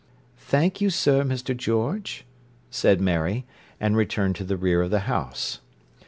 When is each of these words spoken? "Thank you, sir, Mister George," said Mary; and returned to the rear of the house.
"Thank 0.39 0.81
you, 0.81 0.89
sir, 0.89 1.23
Mister 1.23 1.53
George," 1.53 2.25
said 2.71 2.99
Mary; 2.99 3.45
and 3.79 3.95
returned 3.95 4.35
to 4.37 4.43
the 4.43 4.57
rear 4.57 4.81
of 4.81 4.89
the 4.89 5.01
house. 5.01 5.59